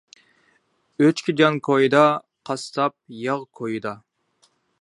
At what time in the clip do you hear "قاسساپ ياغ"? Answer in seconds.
2.51-3.47